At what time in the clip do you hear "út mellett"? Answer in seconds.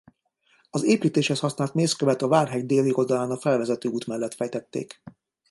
3.89-4.33